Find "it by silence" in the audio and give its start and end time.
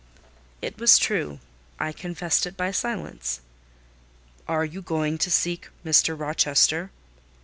2.47-3.39